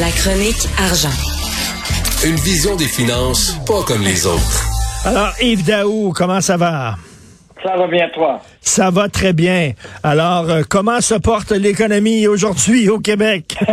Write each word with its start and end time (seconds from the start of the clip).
La 0.00 0.10
chronique 0.10 0.68
argent. 0.78 1.08
Une 2.26 2.36
vision 2.36 2.76
des 2.76 2.84
finances 2.84 3.56
pas 3.66 3.82
comme 3.84 4.02
les 4.02 4.26
autres. 4.26 4.66
Alors, 5.06 5.32
Yves 5.40 5.64
Daou, 5.64 6.12
comment 6.14 6.42
ça 6.42 6.58
va? 6.58 6.96
Ça 7.62 7.78
va 7.78 7.86
bien, 7.86 8.06
toi? 8.12 8.42
Ça 8.60 8.90
va 8.90 9.08
très 9.08 9.32
bien. 9.32 9.72
Alors, 10.02 10.50
euh, 10.50 10.62
comment 10.68 11.00
se 11.00 11.14
porte 11.14 11.52
l'économie 11.52 12.26
aujourd'hui 12.26 12.90
au 12.90 12.98
Québec? 12.98 13.56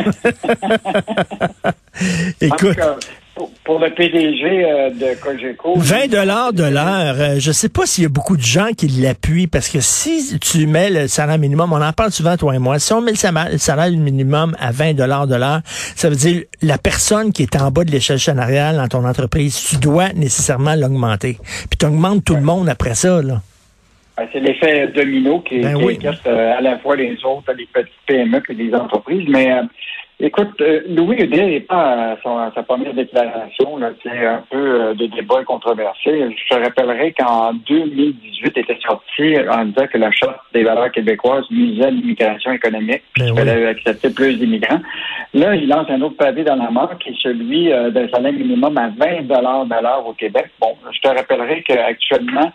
Écoute. 2.39 2.77
Pour, 3.35 3.79
le 3.79 3.89
PDG 3.89 4.43
euh, 4.43 4.89
de 4.91 5.19
Cogeco. 5.19 5.73
20 5.75 6.07
dollars 6.07 6.53
de 6.53 6.63
l'heure. 6.63 7.15
Euh, 7.17 7.35
je 7.39 7.51
sais 7.51 7.69
pas 7.69 7.87
s'il 7.87 8.03
y 8.03 8.05
a 8.05 8.09
beaucoup 8.09 8.37
de 8.37 8.43
gens 8.43 8.69
qui 8.77 8.87
l'appuient 8.87 9.47
parce 9.47 9.69
que 9.69 9.79
si 9.79 10.37
tu 10.39 10.67
mets 10.67 10.91
le 10.91 11.07
salaire 11.07 11.39
minimum, 11.39 11.73
on 11.73 11.81
en 11.81 11.93
parle 11.93 12.11
souvent 12.11 12.37
toi 12.37 12.55
et 12.55 12.59
moi. 12.59 12.77
Si 12.77 12.93
on 12.93 13.01
met 13.01 13.11
le 13.11 13.57
salaire, 13.57 13.89
minimum 13.89 14.55
à 14.59 14.71
20 14.71 14.93
dollars 14.93 15.25
de 15.25 15.35
l'heure, 15.35 15.61
ça 15.65 16.09
veut 16.09 16.15
dire 16.15 16.43
la 16.61 16.77
personne 16.77 17.33
qui 17.33 17.41
est 17.41 17.55
en 17.55 17.71
bas 17.71 17.83
de 17.83 17.91
l'échelle 17.91 18.19
salariale 18.19 18.77
dans 18.77 18.87
ton 18.87 19.03
entreprise, 19.03 19.59
tu 19.67 19.77
dois 19.77 20.13
nécessairement 20.13 20.75
l'augmenter. 20.75 21.37
Puis 21.69 21.77
tu 21.79 21.85
augmentes 21.87 22.23
tout 22.23 22.35
le 22.35 22.41
monde 22.41 22.69
après 22.69 22.93
ça 22.93 23.21
là. 23.21 23.41
Ben, 24.15 24.27
c'est 24.31 24.39
l'effet 24.41 24.87
domino 24.89 25.39
qui, 25.39 25.59
ben 25.61 25.75
euh, 25.75 26.57
à 26.57 26.61
la 26.61 26.77
fois 26.77 26.95
les 26.95 27.17
autres, 27.25 27.51
les 27.57 27.65
petites 27.65 27.91
PME 28.05 28.43
et 28.47 28.53
les 28.53 28.75
entreprises. 28.75 29.27
Mais 29.27 29.49
Écoute, 30.25 30.61
euh, 30.61 30.79
Louis 30.87 31.17
Hudet 31.21 31.45
n'est 31.47 31.59
pas 31.59 32.15
à, 32.23 32.51
sa 32.55 32.63
première 32.63 32.93
déclaration. 32.93 33.77
C'est 34.01 34.25
un 34.25 34.41
peu 34.49 34.81
euh, 34.81 34.93
de 34.93 35.07
débat 35.07 35.43
controversé. 35.43 36.29
Je 36.31 36.55
te 36.55 36.63
rappellerai 36.63 37.11
qu'en 37.11 37.51
2018 37.51 38.57
était 38.57 38.77
sorti 38.87 39.35
en 39.51 39.65
disant 39.65 39.85
que 39.91 39.97
la 39.97 40.11
Charte 40.11 40.39
des 40.53 40.63
valeurs 40.63 40.93
québécoises 40.93 41.43
nuisait 41.51 41.87
à 41.87 41.89
l'immigration 41.89 42.53
économique, 42.53 43.03
ben 43.17 43.25
qu'il 43.25 43.35
fallait 43.35 43.65
accepter 43.65 44.11
plus 44.11 44.39
d'immigrants. 44.39 44.79
Là, 45.33 45.55
il 45.55 45.67
lance 45.67 45.89
un 45.89 46.01
autre 46.01 46.15
pavé 46.15 46.45
dans 46.45 46.55
la 46.55 46.71
mort 46.71 46.97
qui 46.99 47.09
est 47.09 47.21
celui 47.21 47.73
euh, 47.73 47.91
d'un 47.91 48.07
salaire 48.07 48.31
minimum 48.31 48.77
à 48.77 48.91
20 48.97 49.23
de 49.23 49.83
l'heure 49.83 50.07
au 50.07 50.13
Québec. 50.13 50.51
Bon, 50.61 50.73
je 50.89 51.01
te 51.01 51.07
rappellerai 51.09 51.63
qu'actuellement, 51.63 52.49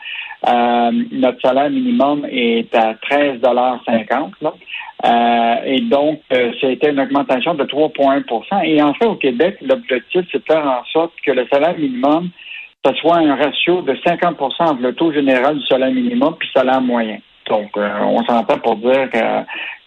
notre 1.13 1.41
salaire 1.43 1.69
minimum 1.69 2.25
est 2.31 2.75
à 2.75 2.95
13,50 2.95 4.31
euh, 5.05 5.55
et 5.65 5.81
donc, 5.83 6.21
euh, 6.33 6.51
c'était 6.61 6.91
une 6.91 7.01
augmentation 7.01 7.55
de 7.55 7.65
3,1% 7.65 8.65
Et 8.65 8.83
en 8.83 8.95
fait, 8.95 9.07
au 9.07 9.15
Québec, 9.15 9.59
l'objectif, 9.63 10.23
c'est 10.33 10.39
de 10.39 10.45
faire 10.45 10.67
en 10.67 10.85
sorte 10.93 11.13
que 11.25 11.31
le 11.31 11.47
salaire 11.53 11.79
minimum, 11.79 12.31
ce 12.85 12.95
soit 12.95 13.19
un 13.19 13.37
ratio 13.37 13.83
de 13.83 13.95
50% 13.95 14.35
entre 14.61 14.83
le 14.83 14.95
taux 14.95 15.13
général 15.13 15.59
du 15.59 15.67
salaire 15.67 15.93
minimum 15.93 16.35
puis 16.39 16.49
le 16.53 16.61
salaire 16.61 16.81
moyen. 16.81 17.19
Donc, 17.49 17.71
euh, 17.77 17.89
on 18.03 18.23
s'entend 18.25 18.59
pour 18.59 18.77
dire 18.77 19.09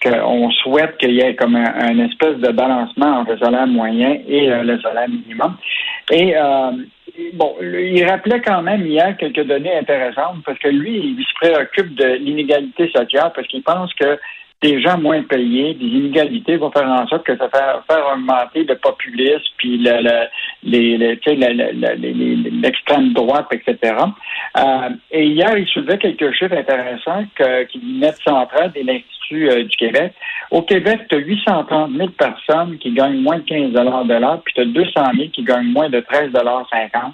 qu'on 0.01 0.49
souhaite 0.51 0.97
qu'il 0.97 1.11
y 1.11 1.19
ait 1.19 1.35
comme 1.35 1.55
un, 1.55 1.99
espèce 1.99 2.37
de 2.37 2.51
balancement 2.51 3.19
entre 3.19 3.33
le 3.33 3.39
salaire 3.39 3.67
moyen 3.67 4.17
et 4.27 4.47
le 4.47 4.79
salaire 4.81 5.09
minimum. 5.09 5.57
Et 6.11 6.33
bon, 7.33 7.55
il 7.61 8.03
rappelait 8.05 8.41
quand 8.41 8.63
même 8.63 8.87
hier 8.87 9.15
quelques 9.17 9.45
données 9.45 9.77
intéressantes 9.77 10.37
parce 10.43 10.57
que 10.57 10.69
lui, 10.69 11.15
il 11.17 11.23
se 11.23 11.33
préoccupe 11.35 11.93
de 11.93 12.15
l'inégalité 12.15 12.89
sociale 12.89 13.31
parce 13.35 13.47
qu'il 13.47 13.61
pense 13.61 13.93
que 13.93 14.17
des 14.61 14.79
gens 14.81 14.97
moins 14.99 15.23
payés, 15.23 15.73
des 15.73 15.85
inégalités 15.85 16.57
vont 16.57 16.71
faire 16.71 16.87
en 16.87 17.07
sorte 17.07 17.25
que 17.25 17.35
ça 17.35 17.47
va 17.47 17.83
faire 17.89 18.13
augmenter 18.13 18.63
le 18.63 18.75
populisme, 18.75 19.43
puis 19.57 19.77
le, 19.79 20.27
l'extrême 22.61 23.13
droite, 23.13 23.47
etc. 23.51 23.95
Euh, 24.57 24.89
et 25.11 25.25
hier, 25.25 25.57
il 25.57 25.67
soulevait 25.67 25.97
quelques 25.97 26.31
chiffres 26.33 26.55
intéressants 26.55 27.25
qui 27.69 27.79
mettent 27.99 28.21
central 28.23 28.71
de 28.73 28.81
l'Institut 28.81 29.49
euh, 29.49 29.63
du 29.63 29.75
Québec. 29.77 30.13
Au 30.51 30.61
Québec, 30.61 31.01
tu 31.09 31.15
as 31.15 31.19
830 31.19 31.91
000 31.95 32.09
personnes 32.09 32.77
qui 32.77 32.91
gagnent 32.91 33.21
moins 33.21 33.39
de 33.39 33.43
15 33.43 33.71
de 33.71 34.19
l'heure, 34.19 34.41
puis 34.43 34.53
tu 34.53 34.61
as 34.61 34.65
200 34.65 34.91
000 35.15 35.29
qui 35.29 35.43
gagnent 35.43 35.71
moins 35.71 35.89
de 35.89 36.01
13,50 36.01 37.13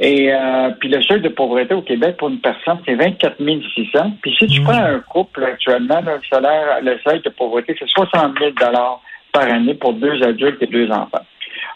et 0.00 0.30
euh, 0.30 0.70
puis 0.78 0.90
le 0.90 1.02
seuil 1.02 1.22
de 1.22 1.30
pauvreté 1.30 1.72
au 1.72 1.80
Québec 1.80 2.16
pour 2.18 2.28
une 2.28 2.40
personne, 2.40 2.78
c'est 2.84 2.94
24 2.94 3.36
600. 3.38 4.12
Puis 4.20 4.36
si 4.38 4.46
tu 4.46 4.60
mmh. 4.60 4.64
prends 4.64 4.82
un 4.82 5.00
couple 5.00 5.44
actuellement, 5.44 6.00
le 6.00 6.20
salaire, 6.30 6.80
le 6.82 6.98
seuil 7.06 7.20
de 7.22 7.30
pauvreté, 7.30 7.74
c'est 7.78 7.88
60 7.88 8.38
000 8.38 8.52
par 9.32 9.42
année 9.42 9.74
pour 9.74 9.94
deux 9.94 10.22
adultes 10.22 10.62
et 10.62 10.66
deux 10.66 10.90
enfants. 10.90 11.24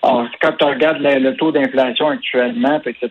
Alors, 0.02 0.26
quand 0.40 0.52
tu 0.58 0.64
regardes 0.64 1.00
le, 1.00 1.34
taux 1.36 1.52
d'inflation 1.52 2.08
actuellement, 2.08 2.80
etc., 2.84 3.10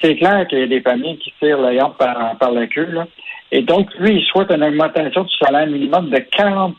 c'est 0.00 0.16
clair 0.16 0.46
qu'il 0.48 0.60
y 0.60 0.62
a 0.62 0.66
des 0.66 0.80
familles 0.80 1.18
qui 1.18 1.32
tirent 1.40 1.60
le 1.60 1.76
par, 1.96 2.36
par 2.38 2.52
la 2.52 2.66
queue. 2.66 2.88
Là. 2.90 3.06
Et 3.50 3.62
donc, 3.62 3.88
lui, 3.98 4.16
il 4.16 4.24
souhaite 4.24 4.50
une 4.50 4.62
augmentation 4.62 5.22
du 5.22 5.34
salaire 5.36 5.66
minimum 5.66 6.10
de 6.10 6.18
40 6.18 6.76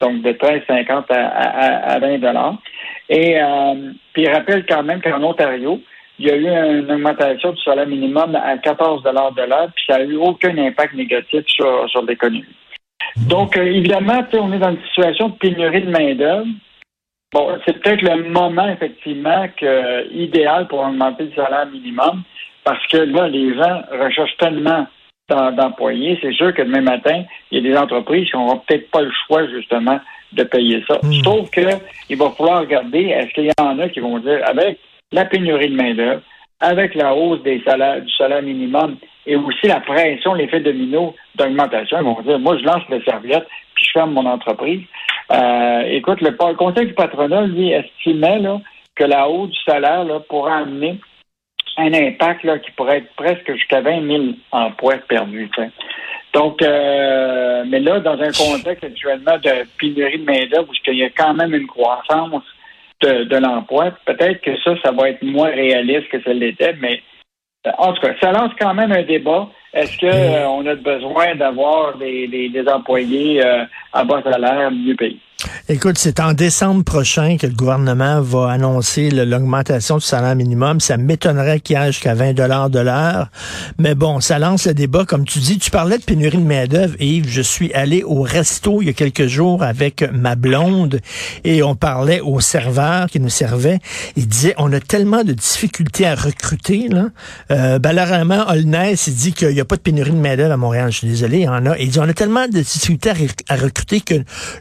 donc 0.00 0.22
de 0.22 0.32
13,50 0.32 1.04
à, 1.10 1.26
à, 1.26 1.92
à 1.94 1.98
20 2.00 2.58
Et 3.08 3.40
euh, 3.40 3.92
puis 4.12 4.22
il 4.22 4.30
rappelle 4.30 4.66
quand 4.66 4.82
même 4.82 5.00
qu'en 5.00 5.22
Ontario, 5.22 5.80
il 6.22 6.28
y 6.28 6.30
a 6.30 6.36
eu 6.36 6.78
une 6.78 6.90
augmentation 6.92 7.50
du 7.50 7.60
salaire 7.62 7.86
minimum 7.86 8.36
à 8.36 8.56
14 8.56 9.02
de 9.02 9.10
l'heure, 9.10 9.68
puis 9.74 9.84
ça 9.88 9.98
n'a 9.98 10.04
eu 10.04 10.16
aucun 10.16 10.56
impact 10.56 10.94
négatif 10.94 11.42
sur, 11.48 11.88
sur 11.90 12.02
l'économie. 12.02 12.44
Donc, 13.26 13.56
euh, 13.56 13.64
évidemment, 13.64 14.24
on 14.34 14.52
est 14.52 14.58
dans 14.58 14.70
une 14.70 14.86
situation 14.86 15.30
de 15.30 15.34
pénurie 15.34 15.82
de 15.82 15.90
main-d'œuvre. 15.90 16.46
Bon, 17.32 17.58
c'est 17.66 17.80
peut-être 17.80 18.02
le 18.02 18.30
moment, 18.30 18.68
effectivement, 18.68 19.48
que, 19.56 20.12
idéal 20.12 20.68
pour 20.68 20.80
augmenter 20.80 21.24
le 21.24 21.32
salaire 21.32 21.66
minimum, 21.66 22.22
parce 22.62 22.86
que 22.86 22.98
là, 22.98 23.26
les 23.26 23.56
gens 23.56 23.82
recherchent 23.90 24.36
tellement 24.38 24.86
d'employés. 25.28 26.18
C'est 26.22 26.34
sûr 26.34 26.54
que 26.54 26.62
demain 26.62 26.82
matin, 26.82 27.24
il 27.50 27.64
y 27.64 27.66
a 27.66 27.72
des 27.72 27.76
entreprises 27.76 28.30
qui 28.30 28.36
n'auront 28.36 28.58
peut-être 28.58 28.90
pas 28.90 29.00
le 29.00 29.10
choix, 29.26 29.48
justement, 29.48 29.98
de 30.32 30.44
payer 30.44 30.84
ça. 30.86 31.00
Hmm. 31.02 31.12
Sauf 31.24 31.50
qu'il 31.50 32.16
va 32.16 32.30
falloir 32.30 32.60
regarder, 32.60 33.06
est-ce 33.06 33.34
qu'il 33.34 33.46
y 33.46 33.52
en 33.60 33.78
a 33.80 33.88
qui 33.88 34.00
vont 34.00 34.18
dire, 34.18 34.40
avec 34.44 34.78
la 35.12 35.24
pénurie 35.24 35.68
de 35.68 35.76
main-d'œuvre, 35.76 36.22
avec 36.60 36.94
la 36.94 37.14
hausse 37.14 37.42
du 37.42 37.62
salaire 37.64 38.42
minimum 38.42 38.96
et 39.26 39.36
aussi 39.36 39.66
la 39.66 39.80
pression, 39.80 40.34
l'effet 40.34 40.60
domino 40.60 41.14
d'augmentation, 41.34 41.98
ils 41.98 42.04
vont 42.04 42.20
dire 42.22 42.38
Moi, 42.38 42.58
je 42.58 42.64
lance 42.64 42.82
le 42.88 43.02
serviette 43.02 43.46
puis 43.74 43.84
je 43.86 43.92
ferme 43.92 44.12
mon 44.12 44.26
entreprise. 44.26 44.82
Euh, 45.32 45.82
écoute, 45.88 46.20
le, 46.20 46.32
Conseil 46.54 46.86
du 46.86 46.94
patronat, 46.94 47.42
lui, 47.42 47.72
estimait 47.72 48.38
là, 48.38 48.60
que 48.94 49.04
la 49.04 49.28
hausse 49.28 49.50
du 49.50 49.58
salaire 49.66 50.04
là, 50.04 50.20
pourrait 50.20 50.52
amener 50.52 50.98
un 51.78 51.92
impact 51.92 52.44
là, 52.44 52.58
qui 52.58 52.70
pourrait 52.72 52.98
être 52.98 53.14
presque 53.16 53.50
jusqu'à 53.54 53.80
20 53.80 54.06
000 54.06 54.22
emplois 54.50 54.98
perdus. 55.08 55.50
Donc, 56.34 56.62
euh, 56.62 57.64
mais 57.66 57.80
là, 57.80 58.00
dans 58.00 58.20
un 58.20 58.30
contexte 58.32 58.84
actuellement 58.84 59.38
de 59.38 59.66
pénurie 59.78 60.18
de 60.18 60.24
main-d'œuvre, 60.24 60.68
où 60.68 60.74
il 60.86 60.98
y 60.98 61.04
a 61.04 61.10
quand 61.10 61.34
même 61.34 61.54
une 61.54 61.66
croissance 61.66 62.42
de, 63.02 63.36
l'emploi. 63.36 63.92
Peut-être 64.06 64.40
que 64.40 64.56
ça, 64.62 64.74
ça 64.82 64.92
va 64.92 65.10
être 65.10 65.22
moins 65.22 65.50
réaliste 65.50 66.08
que 66.08 66.22
ça 66.22 66.32
l'était, 66.32 66.74
mais 66.80 67.02
en 67.78 67.92
tout 67.92 68.00
cas, 68.00 68.14
ça 68.20 68.32
lance 68.32 68.52
quand 68.60 68.74
même 68.74 68.92
un 68.92 69.02
débat. 69.02 69.48
Est-ce 69.74 69.98
qu'on 69.98 70.66
a 70.66 70.74
besoin 70.74 71.34
d'avoir 71.34 71.96
des, 71.96 72.28
des, 72.28 72.68
employés 72.68 73.42
euh, 73.44 73.64
à 73.92 74.04
bas 74.04 74.22
salaire 74.22 74.70
mieux 74.70 74.94
payés? 74.94 75.18
Écoute, 75.68 75.98
c'est 75.98 76.20
en 76.20 76.34
décembre 76.34 76.84
prochain 76.84 77.36
que 77.36 77.46
le 77.46 77.54
gouvernement 77.54 78.20
va 78.20 78.50
annoncer 78.50 79.10
l'augmentation 79.10 79.96
du 79.96 80.04
salaire 80.04 80.36
minimum. 80.36 80.80
Ça 80.80 80.96
m'étonnerait 80.96 81.60
qu'il 81.60 81.76
y 81.76 81.80
ait 81.80 81.86
jusqu'à 81.86 82.14
20 82.14 82.34
dollars 82.34 82.70
de 82.70 82.78
l'heure. 82.78 83.28
Mais 83.78 83.94
bon, 83.94 84.20
ça 84.20 84.38
lance 84.38 84.66
le 84.66 84.74
débat. 84.74 85.04
Comme 85.04 85.24
tu 85.24 85.38
dis, 85.38 85.58
tu 85.58 85.70
parlais 85.70 85.98
de 85.98 86.04
pénurie 86.04 86.38
de 86.38 86.42
main-d'œuvre. 86.42 86.94
Yves, 87.00 87.28
je 87.28 87.42
suis 87.42 87.72
allé 87.74 88.02
au 88.02 88.22
resto 88.22 88.82
il 88.82 88.86
y 88.86 88.90
a 88.90 88.92
quelques 88.92 89.26
jours 89.26 89.62
avec 89.62 90.04
ma 90.12 90.36
blonde 90.36 91.00
et 91.44 91.62
on 91.62 91.74
parlait 91.74 92.20
au 92.20 92.40
serveur 92.40 93.06
qui 93.06 93.18
nous 93.18 93.28
servait. 93.28 93.78
Il 94.16 94.28
disait, 94.28 94.54
on 94.58 94.72
a 94.72 94.80
tellement 94.80 95.24
de 95.24 95.32
difficultés 95.32 96.06
à 96.06 96.14
recruter. 96.14 96.88
Là. 96.88 97.06
Euh, 97.50 97.78
Holness, 98.48 99.06
il 99.06 99.14
dit 99.14 99.32
qu'il 99.32 99.61
n'y 99.62 99.66
a 99.66 99.68
pas 99.68 99.76
de 99.76 99.82
pénurie 99.82 100.10
de 100.10 100.16
main-d'œuvre 100.16 100.52
à 100.52 100.56
Montréal. 100.56 100.90
Je 100.92 100.98
suis 100.98 101.08
désolé, 101.08 101.38
il 101.38 101.44
y 101.44 101.48
en 101.48 101.66
a. 101.66 101.78
Il 101.78 101.90
dit, 101.90 101.98
on 101.98 102.08
a 102.08 102.14
tellement 102.14 102.46
de 102.46 102.60
difficultés 102.60 103.10
à, 103.10 103.14
à 103.48 103.56
recruter 103.56 104.00
que 104.00 104.14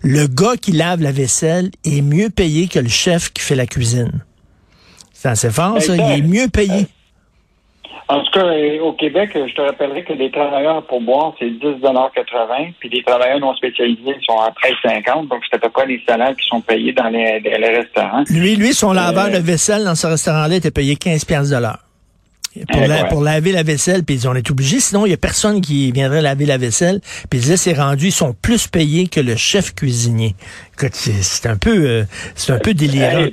le 0.03 0.27
gars 0.27 0.57
qui 0.59 0.71
lave 0.71 1.01
la 1.01 1.11
vaisselle 1.11 1.71
est 1.85 2.01
mieux 2.01 2.29
payé 2.29 2.67
que 2.67 2.79
le 2.79 2.89
chef 2.89 3.31
qui 3.31 3.41
fait 3.41 3.55
la 3.55 3.65
cuisine. 3.65 4.23
C'est 5.13 5.29
assez 5.29 5.51
fort, 5.51 5.81
ça. 5.81 5.95
Il 5.95 6.01
est 6.01 6.21
mieux 6.21 6.47
payé. 6.47 6.87
En 8.11 8.21
tout 8.23 8.31
cas, 8.31 8.45
euh, 8.45 8.79
au 8.81 8.91
Québec, 8.91 9.29
je 9.33 9.53
te 9.53 9.61
rappellerai 9.61 10.03
que 10.03 10.11
les 10.11 10.29
travailleurs 10.31 10.85
pour 10.85 10.99
boire, 10.99 11.33
c'est 11.39 11.45
10,80 11.45 12.73
puis 12.77 12.89
les 12.89 13.03
travailleurs 13.03 13.39
non 13.39 13.55
spécialisés 13.55 14.17
sont 14.27 14.37
à 14.37 14.49
13,50 14.49 15.29
donc 15.29 15.41
c'est 15.49 15.55
à 15.55 15.59
peu 15.59 15.69
près 15.69 15.85
les 15.85 16.01
salaires 16.05 16.35
qui 16.35 16.45
sont 16.45 16.59
payés 16.59 16.91
dans 16.91 17.07
les, 17.07 17.39
restaurants. 17.39 18.23
Lui, 18.29 18.57
lui, 18.57 18.73
son 18.73 18.91
laveur 18.91 19.27
euh, 19.27 19.39
de 19.39 19.45
vaisselle 19.45 19.85
dans 19.85 19.95
ce 19.95 20.07
restaurant-là 20.07 20.55
était 20.55 20.71
payé 20.71 20.97
15 20.97 21.51
de 21.51 21.61
l'heure. 21.61 21.79
Pour, 23.09 23.21
laver 23.21 23.53
la 23.53 23.63
vaisselle, 23.63 24.03
puis 24.03 24.19
on 24.27 24.35
est 24.35 24.51
obligé, 24.51 24.79
sinon 24.79 25.05
il 25.05 25.11
y 25.11 25.13
a 25.13 25.17
personne 25.17 25.61
qui 25.61 25.91
viendrait 25.91 26.21
laver 26.21 26.45
la 26.45 26.57
vaisselle. 26.57 26.99
Puis 27.29 27.39
là, 27.39 27.55
c'est 27.55 27.73
rendu, 27.73 28.07
ils 28.07 28.11
sont 28.11 28.33
plus 28.33 28.67
payés 28.67 29.07
que 29.07 29.21
le 29.21 29.37
chef 29.37 29.73
cuisinier. 29.73 30.35
c'est 30.91 31.47
un 31.47 31.57
peu, 31.57 31.85
euh, 31.85 32.03
c'est 32.35 32.51
un 32.51 32.59
peu 32.59 32.73
délirant. 32.73 33.27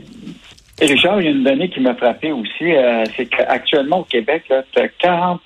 Et 0.80 0.86
Richard, 0.86 1.20
il 1.20 1.24
y 1.24 1.28
a 1.28 1.30
une 1.32 1.42
donnée 1.42 1.68
qui 1.68 1.80
m'a 1.80 1.96
frappé 1.96 2.30
aussi, 2.30 2.72
euh, 2.72 3.04
c'est 3.16 3.26
qu'actuellement 3.26 4.00
au 4.00 4.04
Québec, 4.04 4.44
tu 4.46 4.80
as 4.80 4.88
40 5.00 5.40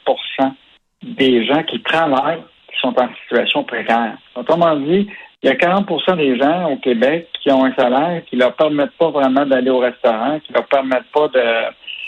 des 1.02 1.46
gens 1.46 1.62
qui 1.62 1.80
travaillent 1.82 2.42
qui 2.68 2.78
sont 2.80 2.94
en 2.98 3.08
situation 3.22 3.64
précaire. 3.64 4.18
Autrement 4.34 4.76
dit, 4.76 5.08
il 5.42 5.48
y 5.48 5.52
a 5.52 5.54
40% 5.54 6.16
des 6.16 6.38
gens 6.38 6.70
au 6.70 6.76
Québec 6.76 7.28
qui 7.42 7.50
ont 7.50 7.64
un 7.64 7.74
salaire 7.74 8.22
qui 8.26 8.36
leur 8.36 8.54
permettent 8.54 8.96
pas 8.98 9.10
vraiment 9.10 9.44
d'aller 9.44 9.70
au 9.70 9.78
restaurant, 9.78 10.38
qui 10.40 10.52
leur 10.52 10.66
permettent 10.66 11.10
pas 11.12 11.28
de, 11.28 11.40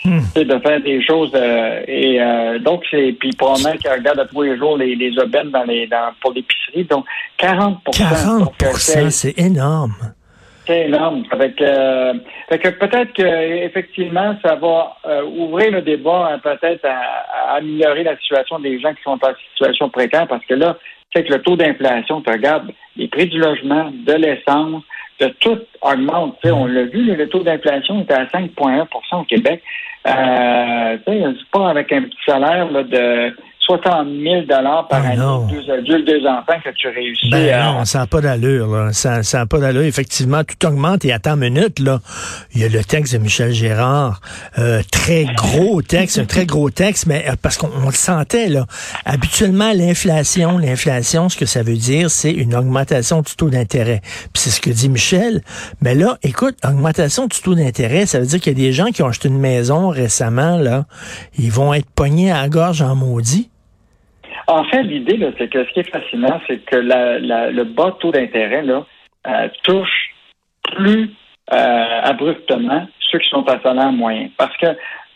hmm. 0.05 0.43
de 0.43 0.59
faire 0.59 0.81
des 0.81 1.03
choses. 1.03 1.31
Euh, 1.35 1.81
et 1.87 2.21
euh, 2.21 2.59
donc, 2.59 2.83
c'est 2.89 3.15
puis 3.19 3.31
probablement 3.31 3.77
qui 3.77 3.87
regardent 3.87 4.19
à 4.19 4.25
tous 4.25 4.41
les 4.43 4.57
jours 4.57 4.77
les, 4.77 4.95
les 4.95 5.17
aubaines 5.19 5.49
dans 5.49 5.63
les 5.63 5.87
dans, 5.87 6.11
pour 6.21 6.33
l'épicerie. 6.33 6.85
Donc, 6.85 7.05
40% 7.39 8.55
40 8.57 9.09
c'est 9.09 9.37
énorme. 9.39 9.93
C'est 10.65 10.87
énorme. 10.87 11.23
Avec, 11.29 11.61
euh, 11.61 12.13
que 12.49 12.69
peut-être 12.69 13.13
que 13.13 13.65
effectivement, 13.65 14.35
ça 14.43 14.55
va 14.55 14.97
euh, 15.05 15.23
ouvrir 15.23 15.71
le 15.71 15.81
débat 15.81 16.39
peut-être 16.43 16.85
à, 16.85 17.55
améliorer 17.57 18.03
la 18.03 18.17
situation 18.17 18.59
des 18.59 18.79
gens 18.79 18.93
qui 18.93 19.03
sont 19.03 19.19
en 19.21 19.33
situation 19.51 19.89
précaire, 19.89 20.27
parce 20.27 20.45
que 20.45 20.55
là, 20.55 20.77
c'est 21.13 21.23
que 21.23 21.33
le 21.33 21.41
taux 21.41 21.55
d'inflation, 21.55 22.21
tu 22.21 22.31
regardes 22.31 22.71
les 22.97 23.07
prix 23.07 23.27
du 23.27 23.37
logement, 23.37 23.91
de 23.91 24.13
l'essence, 24.13 24.83
de 25.19 25.27
tout 25.39 25.59
augmente. 25.81 26.37
on 26.43 26.65
l'a 26.65 26.83
vu, 26.83 27.15
le 27.15 27.29
taux 27.29 27.43
d'inflation 27.43 28.01
était 28.01 28.13
à 28.13 28.25
5,1% 28.25 29.21
au 29.21 29.23
Québec. 29.23 29.61
Euh, 30.07 30.97
c'est 31.05 31.49
pas 31.51 31.69
avec 31.69 31.91
un 31.91 32.03
petit 32.03 32.17
salaire 32.25 32.69
là, 32.71 32.83
de 32.83 33.35
60 33.65 34.07
000 34.21 34.45
par 34.47 34.85
ah, 34.91 35.07
année, 35.07 35.53
deux 35.53 35.71
adultes, 35.71 36.07
deux 36.07 36.25
enfants 36.27 36.59
que 36.63 36.69
tu 36.75 36.87
réussis 36.87 37.29
ben 37.31 37.63
Non, 37.63 37.85
ça 37.85 37.99
n'a 37.99 38.07
pas 38.07 38.21
d'allure. 38.21 38.67
Là. 38.67 38.93
Ça 38.93 39.21
n'a 39.21 39.45
pas 39.45 39.57
d'allure. 39.57 39.83
Effectivement, 39.83 40.43
tout 40.43 40.67
augmente. 40.67 41.03
Et 41.03 41.11
à 41.11 41.19
temps 41.19 41.35
minute, 41.35 41.79
là, 41.79 41.99
il 42.53 42.61
y 42.61 42.63
a 42.63 42.69
le 42.69 42.83
texte 42.83 43.13
de 43.13 43.17
Michel 43.17 43.51
Gérard. 43.53 44.21
Euh, 44.59 44.81
très 44.91 45.25
gros 45.25 45.81
texte, 45.81 46.19
un 46.19 46.25
très 46.25 46.45
gros 46.45 46.69
texte, 46.69 47.07
mais 47.07 47.25
euh, 47.27 47.33
parce 47.41 47.57
qu'on 47.57 47.87
le 47.87 47.91
sentait. 47.91 48.49
là. 48.49 48.65
Habituellement, 49.03 49.71
l'inflation, 49.73 50.57
l'inflation, 50.59 51.29
ce 51.29 51.37
que 51.37 51.45
ça 51.45 51.63
veut 51.63 51.77
dire, 51.77 52.11
c'est 52.11 52.31
une 52.31 52.55
augmentation 52.55 53.21
du 53.21 53.35
taux 53.35 53.49
d'intérêt. 53.49 54.01
Puis 54.33 54.43
c'est 54.43 54.51
ce 54.51 54.61
que 54.61 54.69
dit 54.69 54.89
Michel. 54.89 55.41
Mais 55.81 55.95
là, 55.95 56.17
écoute, 56.21 56.57
augmentation 56.63 57.25
du 57.25 57.39
taux 57.41 57.55
d'intérêt, 57.55 58.05
ça 58.05 58.19
veut 58.19 58.27
dire 58.27 58.39
qu'il 58.39 58.57
y 58.57 58.61
a 58.61 58.63
des 58.67 58.73
gens 58.73 58.87
qui 58.87 59.01
ont 59.01 59.07
acheté 59.07 59.27
une 59.27 59.39
maison 59.39 59.89
récemment, 59.89 60.57
là, 60.57 60.85
ils 61.37 61.51
vont 61.51 61.73
être 61.73 61.89
pognés 61.89 62.31
à 62.31 62.41
la 62.43 62.49
gorge 62.49 62.81
en 62.81 62.95
maudit. 62.95 63.49
En 64.47 64.63
fait, 64.65 64.83
l'idée, 64.83 65.19
c'est 65.37 65.49
que 65.49 65.65
ce 65.65 65.69
qui 65.71 65.79
est 65.79 65.89
fascinant, 65.89 66.39
c'est 66.47 66.63
que 66.65 66.75
le 66.75 67.63
bas 67.63 67.95
taux 67.99 68.11
d'intérêt 68.11 68.63
euh, 68.67 69.47
touche 69.63 70.11
plus 70.75 71.09
euh, 71.51 72.01
abruptement 72.03 72.87
ceux 73.11 73.19
qui 73.19 73.29
sont 73.29 73.47
à 73.47 73.59
salaire 73.61 73.91
moyen. 73.91 74.29
Parce 74.37 74.55
que 74.57 74.67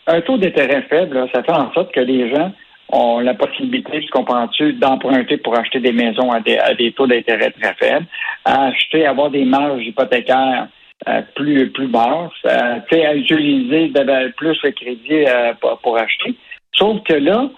un 0.06 0.20
taux 0.22 0.36
d'intérêt 0.36 0.82
faible, 0.82 1.28
ça 1.32 1.42
fait 1.42 1.52
en 1.52 1.72
sorte 1.72 1.92
que 1.92 2.00
les 2.00 2.34
gens 2.34 2.52
ont 2.92 3.20
la 3.20 3.34
possibilité, 3.34 4.00
tu 4.00 4.08
comprends-tu, 4.08 4.72
d'emprunter 4.72 5.36
pour 5.36 5.56
acheter 5.56 5.78
des 5.78 5.92
maisons 5.92 6.32
à 6.32 6.40
des, 6.40 6.92
taux 6.92 7.06
d'intérêt 7.06 7.52
très 7.52 7.74
faibles, 7.74 8.06
à 8.44 8.66
acheter, 8.66 9.06
avoir 9.06 9.30
des 9.30 9.44
marges 9.44 9.84
hypothécaires 9.84 10.66
euh, 11.08 11.22
plus 11.36 11.70
plus 11.70 11.86
basses, 11.86 12.32
à 12.44 13.14
utiliser 13.14 13.92
plus 14.36 14.58
le 14.64 14.70
crédit 14.72 15.24
pour 15.82 15.98
acheter. 15.98 16.34
Sauf 16.72 17.02
que 17.04 17.14
là, 17.14 17.48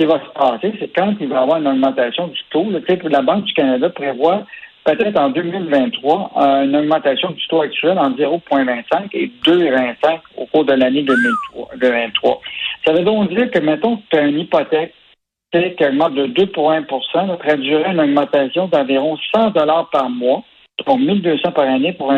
qui 0.00 0.06
va 0.06 0.18
se 0.18 0.30
passer, 0.32 0.72
c'est 0.80 0.88
quand 0.96 1.14
il 1.20 1.28
va 1.28 1.40
y 1.40 1.42
avoir 1.42 1.58
une 1.58 1.68
augmentation 1.68 2.28
du 2.28 2.40
taux. 2.48 2.70
la 2.70 3.20
Banque 3.20 3.44
du 3.44 3.52
Canada 3.52 3.90
prévoit 3.90 4.46
peut-être 4.82 5.20
en 5.20 5.28
2023 5.28 6.32
une 6.64 6.74
augmentation 6.74 7.32
du 7.32 7.46
taux 7.48 7.60
actuel 7.60 7.98
en 7.98 8.10
0,25 8.12 9.10
et 9.12 9.30
2,25 9.44 10.20
au 10.38 10.46
cours 10.46 10.64
de 10.64 10.72
l'année 10.72 11.02
2023. 11.02 12.40
Ça 12.86 12.94
veut 12.94 13.04
donc 13.04 13.28
dire 13.28 13.50
que, 13.50 13.58
mettons 13.58 14.00
tu 14.10 14.16
as 14.16 14.22
une 14.22 14.38
hypothèque 14.38 14.94
qui 15.52 15.84
augmente 15.84 16.14
de 16.14 16.26
2 16.28 16.46
pour 16.46 16.72
1 16.72 16.86
ça 17.12 17.26
traduirait 17.38 17.90
une 17.90 18.00
augmentation 18.00 18.68
d'environ 18.68 19.18
100 19.34 19.50
dollars 19.50 19.90
par 19.90 20.08
mois, 20.08 20.42
donc 20.86 20.98
1200 20.98 21.52
par 21.52 21.64
année 21.64 21.92
pour, 21.92 22.14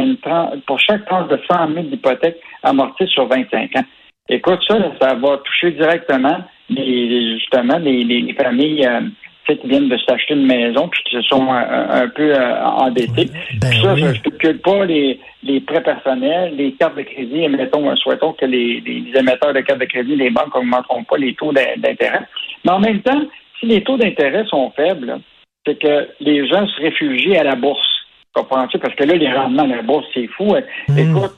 pour 0.69 0.79
chaque 0.79 1.05
tranche 1.06 1.29
de 1.31 1.40
100 1.50 1.75
000 1.75 1.87
d'hypothèques 1.87 2.38
amorties 2.62 3.08
sur 3.08 3.26
25 3.26 3.75
ans. 3.76 3.84
Écoute, 4.29 4.61
ça, 4.69 4.76
ça 5.00 5.14
va 5.14 5.38
toucher 5.38 5.73
directement 5.73 6.44
les, 6.75 7.39
justement 7.39 7.79
les, 7.79 8.35
familles 8.35 8.87
euh, 8.87 9.01
qui 9.47 9.67
viennent 9.67 9.89
de 9.89 9.99
s'acheter 9.99 10.35
une 10.35 10.47
maison 10.47 10.89
puis 10.89 11.03
qui 11.05 11.17
se 11.17 11.23
sont 11.23 11.47
euh, 11.53 12.05
un, 12.05 12.09
peu 12.09 12.35
euh, 12.35 12.65
endettées. 12.65 13.29
Ben 13.61 13.73
ça, 13.83 13.97
je 13.97 14.07
ne 14.07 14.15
spécule 14.15 14.59
pas 14.61 14.85
les, 14.85 15.19
les 15.43 15.61
prêts 15.61 15.83
personnels, 15.83 16.55
les 16.57 16.73
cartes 16.73 16.97
de 16.97 17.03
crédit, 17.03 17.43
et 17.43 17.49
mettons, 17.49 17.95
souhaitons 17.97 18.33
que 18.33 18.47
les, 18.47 18.81
les, 18.81 19.19
émetteurs 19.19 19.53
de 19.53 19.61
cartes 19.61 19.81
de 19.81 19.87
crédit, 19.87 20.17
les 20.17 20.31
banques 20.31 20.55
n'augmenteront 20.55 21.05
pas 21.05 21.17
les 21.19 21.35
taux 21.35 21.53
d'intérêt. 21.53 22.23
Mais 22.65 22.73
en 22.73 22.81
même 22.81 23.01
temps, 23.01 23.23
si 23.59 23.67
les 23.67 23.83
taux 23.83 23.97
d'intérêt 23.97 24.45
sont 24.47 24.71
faibles, 24.77 25.21
c'est 25.67 25.79
que 25.79 26.09
les 26.21 26.47
gens 26.49 26.67
se 26.67 26.81
réfugient 26.81 27.37
à 27.37 27.45
la 27.45 27.55
bourse. 27.55 27.87
Comprends-tu? 28.35 28.79
Parce 28.79 28.95
que 28.95 29.05
là, 29.05 29.15
les 29.15 29.31
rendements 29.31 29.65
à 29.65 29.67
la 29.77 29.83
bourse, 29.83 30.07
c'est 30.15 30.27
fou. 30.29 30.55
Hmm. 30.89 30.99
Écoute, 30.99 31.37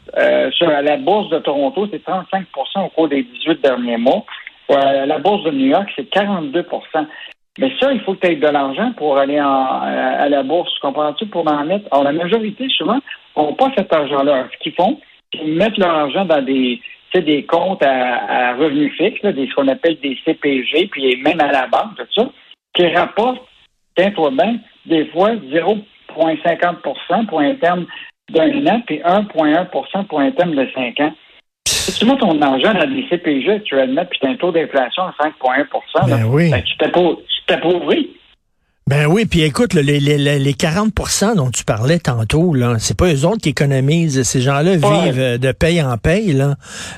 sur 0.53 0.69
la 0.69 0.97
bourse 0.97 1.29
de 1.31 1.39
Toronto, 1.41 1.89
c'est 1.91 2.05
35 2.05 2.47
au 2.77 2.89
cours 2.91 3.09
des 3.09 3.25
18 3.25 3.63
derniers 3.63 3.97
mois. 3.97 4.25
Euh, 4.71 5.07
la 5.07 5.19
bourse 5.19 5.45
de 5.45 5.51
New 5.51 5.67
York, 5.67 5.91
c'est 5.95 6.13
42% 6.13 7.07
mais 7.59 7.73
ça, 7.79 7.93
il 7.93 8.01
faut 8.01 8.15
que 8.15 8.27
tu 8.27 8.33
aies 8.33 8.37
de 8.37 8.49
l'argent 8.49 8.93
pour 8.97 9.17
aller 9.17 9.39
à 9.39 10.29
la 10.29 10.43
bourse, 10.43 10.77
comprends-tu, 10.81 11.27
pour 11.27 11.49
en 11.49 11.65
mettre. 11.65 11.87
Alors, 11.93 12.05
la 12.05 12.13
majorité, 12.13 12.67
souvent, 12.77 12.99
n'ont 13.37 13.55
pas 13.55 13.71
cet 13.77 13.93
argent-là. 13.93 14.49
Ce 14.53 14.59
qu'ils 14.59 14.75
font, 14.75 15.01
c'est 15.33 15.45
mettent 15.45 15.79
leur 15.79 15.95
argent 15.95 16.25
dans 16.25 16.43
des, 16.43 16.81
des 17.15 17.45
comptes 17.45 17.83
à, 17.83 18.55
revenus 18.57 18.93
fixes, 18.97 19.23
des, 19.23 19.47
ce 19.47 19.55
qu'on 19.55 19.69
appelle 19.69 20.01
des 20.01 20.19
CPG, 20.25 20.89
puis 20.89 21.23
même 21.23 21.41
à 21.41 21.53
la 21.53 21.69
banque, 21.69 21.97
tout 21.97 22.07
ça, 22.17 22.29
qui 22.75 22.89
rapportent, 22.89 23.47
tiens-toi 23.97 24.31
bien, 24.33 24.57
des 24.87 25.07
fois 25.07 25.37
0,50% 25.37 27.27
pour 27.27 27.39
un 27.39 27.55
terme 27.55 27.87
d'un 28.31 28.67
an, 28.67 28.81
puis 28.85 28.99
1,1% 28.99 30.07
pour 30.07 30.19
un 30.19 30.31
terme 30.33 30.57
de 30.57 30.69
5 30.75 30.99
ans. 31.01 31.15
Si 31.85 31.93
tu 31.99 32.07
mets 32.07 32.17
ton 32.17 32.41
argent 32.41 32.73
dans 32.73 32.87
des 32.87 33.05
CPG 33.11 33.51
actuellement, 33.51 34.07
puis 34.07 34.19
tu 34.19 34.27
as 34.27 34.31
un 34.31 34.37
taux 34.37 34.51
d'inflation 34.51 35.03
à 35.03 35.15
5,1 35.21 36.09
ben 36.09 36.25
oui. 36.25 36.51
ben, 36.51 36.63
tu 36.63 36.77
t'appauvris. 37.47 38.09
Ben 38.87 39.07
oui, 39.07 39.27
puis 39.27 39.43
écoute, 39.43 39.75
les, 39.75 40.01
les, 40.01 40.17
les 40.19 40.53
40% 40.53 41.37
dont 41.37 41.51
tu 41.51 41.63
parlais 41.65 41.99
tantôt, 41.99 42.55
là, 42.55 42.77
c'est 42.79 42.97
pas 42.97 43.13
eux 43.13 43.27
autres 43.27 43.43
qui 43.43 43.51
économisent. 43.51 44.23
Ces 44.23 44.41
gens-là 44.41 44.77
vivent 44.77 45.21
euh, 45.21 45.37
de 45.37 45.53
paye 45.53 45.83
en 45.83 45.99
paye, 45.99 46.33
là. 46.33 46.55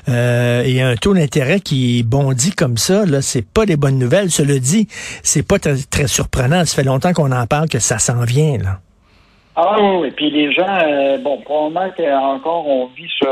Euh, 0.07 0.63
et 0.65 0.81
un 0.81 0.95
taux 0.95 1.13
d'intérêt 1.13 1.59
qui 1.59 2.03
bondit 2.03 2.51
comme 2.51 2.77
ça, 2.77 3.05
là, 3.05 3.21
c'est 3.21 3.45
pas 3.45 3.65
des 3.65 3.75
bonnes 3.75 3.99
nouvelles. 3.99 4.31
Cela 4.31 4.57
dit, 4.57 4.87
c'est 5.21 5.45
pas 5.45 5.59
très, 5.59 6.07
surprenant. 6.07 6.63
Ça 6.63 6.75
fait 6.81 6.87
longtemps 6.87 7.11
qu'on 7.11 7.33
en 7.33 7.45
parle 7.45 7.67
que 7.67 7.79
ça 7.79 7.99
s'en 7.99 8.23
vient, 8.23 8.57
là. 8.57 8.79
Ah 9.57 9.75
oui, 9.81 10.07
et 10.07 10.11
puis 10.11 10.31
les 10.31 10.53
gens, 10.53 10.79
euh, 10.85 11.17
bon, 11.17 11.41
probablement 11.41 11.91
qu'encore 11.97 12.67
on 12.69 12.87
vit 12.95 13.09
sur 13.17 13.27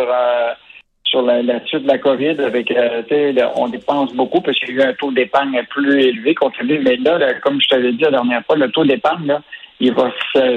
sur 1.15 1.21
la, 1.21 1.65
suite 1.65 1.83
de 1.83 1.87
la 1.87 1.97
COVID, 1.97 2.41
avec 2.43 2.71
euh, 2.71 3.01
on 3.55 3.69
dépense 3.69 4.13
beaucoup 4.13 4.41
parce 4.41 4.59
qu'il 4.59 4.75
y 4.75 4.81
a 4.81 4.85
eu 4.85 4.89
un 4.89 4.93
taux 4.93 5.11
d'épargne 5.11 5.61
plus 5.69 6.01
élevé 6.01 6.35
contre 6.35 6.61
lui. 6.61 6.79
Mais 6.79 6.97
là, 6.97 7.17
comme 7.41 7.59
je 7.61 7.67
t'avais 7.69 7.93
dit 7.93 8.03
la 8.03 8.11
dernière 8.11 8.43
fois, 8.45 8.57
le 8.57 8.69
taux 8.69 8.83
d'épargne, 8.83 9.27
là, 9.27 9.41
il 9.79 9.93
va 9.93 10.09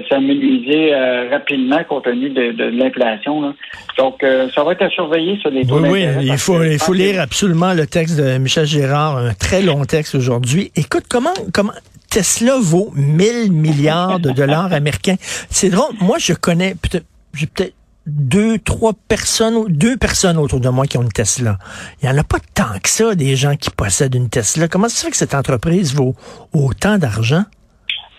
s'amenuiser 0.09 0.95
euh, 0.95 1.29
rapidement 1.31 1.83
compte 1.85 2.05
tenu 2.05 2.31
de, 2.31 2.65
l'inflation. 2.65 3.55
Donc, 3.97 4.23
euh, 4.23 4.49
ça 4.55 4.65
va 4.65 4.73
être 4.73 4.83
à 4.83 4.91
surveiller 4.91 5.39
sur 5.39 5.51
les 5.51 5.65
taux 5.65 5.79
Oui, 5.79 5.91
oui, 5.91 6.07
il 6.23 6.39
faut, 6.39 6.63
il 6.63 6.79
faut 6.79 6.93
lire 6.93 7.21
absolument 7.21 7.73
le 7.73 7.87
texte 7.87 8.19
de 8.19 8.39
Michel 8.39 8.67
Gérard, 8.67 9.17
un 9.17 9.35
très 9.35 9.63
long 9.63 9.85
texte 9.85 10.15
aujourd'hui. 10.15 10.73
Écoute, 10.77 11.05
comment, 11.09 11.35
comment 11.53 11.73
Tesla 12.11 12.55
vaut 12.61 12.91
1000 12.97 13.53
milliards 13.53 14.19
de 14.19 14.31
dollars 14.31 14.73
américains? 14.73 15.17
C'est 15.51 15.71
drôle. 15.71 15.95
Moi, 16.01 16.17
je 16.19 16.33
connais 16.33 16.75
peut-être 16.75 17.07
j'ai 17.35 17.47
peut-être 17.47 17.75
deux, 18.09 18.59
trois 18.59 18.93
personnes, 19.09 19.67
deux 19.69 19.97
personnes 19.97 20.39
autour 20.39 20.61
de 20.61 20.69
moi 20.69 20.87
qui 20.87 20.99
ont 20.99 21.03
une 21.03 21.13
Tesla. 21.13 21.59
Il 22.03 22.09
n'y 22.09 22.15
en 22.15 22.19
a 22.19 22.25
pas 22.25 22.39
tant 22.55 22.79
que 22.83 22.89
ça, 22.89 23.15
des 23.15 23.37
gens 23.37 23.57
qui 23.57 23.71
possèdent 23.71 24.15
une 24.15 24.29
Tesla. 24.29 24.69
Comment 24.69 24.89
ça 24.89 24.97
se 24.97 25.05
fait 25.05 25.11
que 25.11 25.17
cette 25.17 25.35
entreprise 25.35 25.95
vaut 25.95 26.15
autant 26.53 26.99
d'argent? 26.99 27.45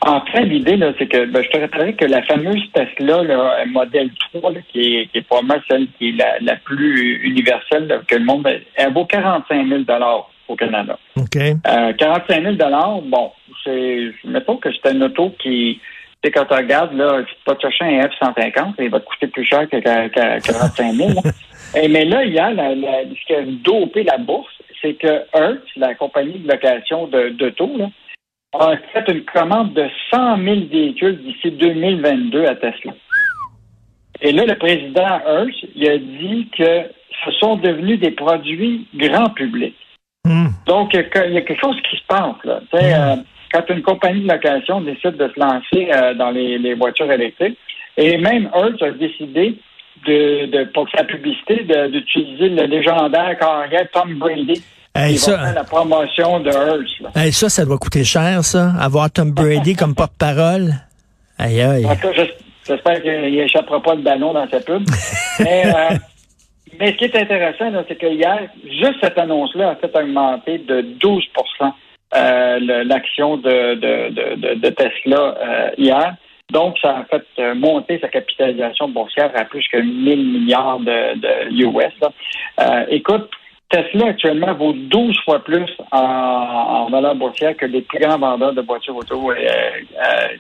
En 0.02 0.22
fait, 0.22 0.46
l'idée, 0.46 0.78
là, 0.78 0.94
c'est 0.98 1.08
que 1.08 1.26
ben, 1.26 1.44
je 1.44 1.50
te 1.50 1.58
rappellerai 1.60 1.94
que 1.96 2.06
la 2.06 2.22
fameuse 2.24 2.62
Tesla, 2.74 3.22
là, 3.24 3.66
modèle 3.66 4.10
3, 4.34 4.54
qui, 4.72 4.96
est, 4.96 5.08
qui 5.08 5.18
est 5.18 5.22
probablement 5.24 5.62
celle 5.70 5.88
qui 5.98 6.10
est 6.10 6.42
la, 6.42 6.56
plus 6.56 7.22
universelle 7.26 8.02
que 8.08 8.16
le 8.16 8.24
monde, 8.24 8.48
elle 8.76 8.94
vaut 8.94 9.06
45 9.06 9.68
000 9.68 9.82
au 10.48 10.56
Canada. 10.56 10.98
OK. 11.18 11.36
Euh, 11.36 11.94
45 11.94 12.44
000 12.44 12.56
bon, 13.06 13.32
c'est, 13.64 14.14
mettons 14.24 14.56
que 14.56 14.70
c'est 14.72 14.90
un 14.90 15.02
auto 15.02 15.36
qui, 15.42 15.82
sais, 16.24 16.32
quand 16.32 16.46
tu 16.46 16.54
regardes, 16.54 16.94
là, 16.94 17.24
tu 17.24 17.36
vas 17.48 17.58
chercher 17.60 17.86
un 17.86 18.08
F-150, 18.08 18.76
il 18.80 18.90
va 18.90 19.00
te 19.00 19.06
coûter 19.06 19.28
plus 19.28 19.46
cher 19.46 19.68
que, 19.70 19.80
45 19.80 20.94
000. 20.94 21.10
Et, 21.76 21.88
mais 21.88 22.06
là, 22.06 22.24
il 22.26 22.34
y 22.34 22.40
a 22.40 22.52
la, 22.52 22.72
ce 22.74 23.26
qui 23.26 23.34
a 23.34 23.44
dopé 23.44 24.04
la 24.04 24.18
bourse, 24.18 24.54
c'est 24.82 24.96
que 24.96 25.24
Hertz, 25.34 25.64
la 25.76 25.94
compagnie 25.96 26.40
de 26.40 26.52
location 26.52 27.08
d'auto, 27.08 27.70
a 28.54 28.78
fait 28.94 29.12
une 29.12 29.24
commande 29.26 29.74
de 29.74 29.88
100 30.12 30.38
000 30.44 30.56
véhicules 30.72 31.22
d'ici 31.22 31.52
2022 31.52 32.46
à 32.46 32.56
Tesla. 32.56 32.94
Et 34.22 34.32
là, 34.32 34.46
le 34.46 34.56
président 34.58 35.20
Hertz, 35.26 35.56
il 35.76 35.90
a 35.90 35.98
dit 35.98 36.50
que 36.58 36.90
ce 37.26 37.32
sont 37.40 37.58
devenus 37.58 38.00
des 38.00 38.12
produits 38.12 38.88
grand 38.96 39.30
public. 39.30 39.76
Hmm. 40.26 40.48
Donc, 40.66 40.94
il 40.94 41.00
y 41.34 41.38
a 41.38 41.42
quelque 41.42 41.62
chose 41.62 41.80
qui 41.90 41.98
se 41.98 42.06
passe, 42.08 42.44
là. 42.44 42.62
Hmm. 42.74 42.76
Euh, 42.76 43.16
quand 43.52 43.64
une 43.70 43.82
compagnie 43.82 44.22
de 44.22 44.28
location 44.28 44.82
décide 44.82 45.18
de 45.18 45.28
se 45.28 45.40
lancer 45.40 45.90
euh, 45.92 46.14
dans 46.14 46.32
les, 46.32 46.74
voitures 46.76 47.12
électriques. 47.12 47.58
Et 47.98 48.18
même 48.18 48.50
Hertz 48.54 48.82
a 48.82 48.92
décidé 48.92 49.56
de, 50.06 50.64
pour 50.74 50.88
sa 50.96 51.04
publicité 51.04 51.66
d'utiliser 51.90 52.50
le 52.50 52.66
légendaire 52.66 53.38
carrière 53.38 53.88
Tom 53.92 54.14
Brady. 54.16 54.64
Hey, 54.96 55.18
ça, 55.18 55.54
la 55.54 55.64
promotion 55.64 56.40
de 56.40 56.50
Hertz. 56.50 57.36
ça, 57.36 57.50
ça 57.50 57.66
doit 57.66 57.78
coûter 57.78 58.04
cher, 58.04 58.44
ça, 58.44 58.72
avoir 58.80 59.12
Tom 59.12 59.32
Brady 59.32 59.76
comme 59.76 59.96
porte-parole. 59.96 60.74
Aïe, 61.38 61.62
aïe. 61.62 61.88
J'espère 62.68 63.02
qu'il 63.02 63.22
n'échappera 63.22 63.82
pas 63.82 63.96
le 63.96 64.02
ballon 64.02 64.34
dans 64.34 64.48
sa 64.48 64.60
pub. 64.60 64.84
mais, 65.40 65.64
euh, 65.66 65.96
mais 66.80 66.92
ce 66.92 66.98
qui 66.98 67.06
est 67.06 67.16
intéressant, 67.16 67.72
c'est 67.88 67.96
que 67.96 68.06
hier, 68.06 68.42
juste 68.64 68.98
cette 69.02 69.18
annonce-là 69.18 69.72
a 69.72 69.76
fait 69.76 69.96
augmenter 69.96 70.60
de 70.60 70.82
12 70.82 71.24
euh, 72.16 72.84
l'action 72.86 73.38
de, 73.38 73.76
de, 73.76 74.56
de, 74.56 74.70
Tesla 74.70 75.36
euh, 75.40 75.70
hier. 75.78 76.16
Donc, 76.50 76.76
ça 76.82 76.98
a 76.98 77.04
fait 77.06 77.24
euh, 77.38 77.54
monter 77.54 78.00
sa 78.00 78.08
capitalisation 78.08 78.88
boursière 78.88 79.32
à 79.36 79.46
plus 79.46 79.64
que 79.72 79.78
1000 79.78 80.26
milliards 80.26 80.80
de, 80.80 81.54
US. 81.54 81.94
écoute, 82.90 83.30
Tesla 83.70 84.08
actuellement 84.08 84.56
vaut 84.56 84.74
12 84.74 85.20
fois 85.24 85.44
plus 85.44 85.70
en, 85.92 86.88
valeur 86.90 87.14
boursière 87.14 87.56
que 87.56 87.68
les 87.68 87.82
plus 87.82 88.00
grands 88.00 88.18
vendeurs 88.18 88.54
de 88.54 88.62
voitures 88.62 88.96
auto, 88.96 89.32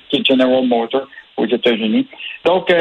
qui 0.09 0.25
General 0.25 0.65
Motors 0.65 1.07
aux 1.37 1.45
États-Unis. 1.45 2.07
Donc, 2.45 2.73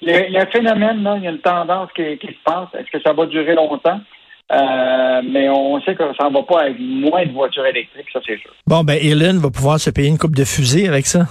il 0.00 0.10
y, 0.10 0.36
a 0.36 0.42
un 0.42 0.46
phénomène, 0.46 1.08
il 1.18 1.22
y 1.22 1.28
a 1.28 1.30
une 1.30 1.38
tendance 1.38 1.90
qui, 1.94 2.02
se 2.02 2.42
passe. 2.44 2.66
Est-ce 2.74 2.90
que 2.90 3.00
ça 3.04 3.12
va 3.12 3.24
durer 3.26 3.54
longtemps? 3.54 4.00
Euh, 4.52 5.22
mais 5.30 5.48
on 5.48 5.80
sait 5.80 5.94
que 5.94 6.02
ça 6.18 6.28
ne 6.28 6.34
va 6.34 6.42
pas 6.42 6.62
avec 6.62 6.78
moins 6.78 7.24
de 7.24 7.32
voitures 7.32 7.64
électriques, 7.64 8.06
ça 8.12 8.20
c'est 8.26 8.38
sûr. 8.38 8.50
Bon, 8.66 8.84
ben 8.84 8.98
Elon 9.02 9.38
va 9.38 9.50
pouvoir 9.50 9.80
se 9.80 9.88
payer 9.90 10.08
une 10.08 10.18
coupe 10.18 10.36
de 10.36 10.44
fusée 10.44 10.88
avec 10.88 11.06
ça. 11.06 11.26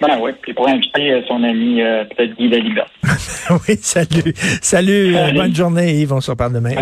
Ben 0.00 0.18
oui, 0.20 0.32
puis 0.42 0.52
pour 0.52 0.68
inviter 0.68 1.12
euh, 1.12 1.22
son 1.26 1.42
ami 1.42 1.80
euh, 1.80 2.04
peut-être 2.04 2.36
Guy 2.36 2.50
Dalibert. 2.50 2.90
oui, 3.50 3.76
salut. 3.80 4.34
Salut, 4.60 5.14
bonne 5.34 5.54
journée 5.54 5.94
Yves, 5.94 6.12
on 6.12 6.20
se 6.20 6.30
reparle 6.30 6.52
demain. 6.52 6.74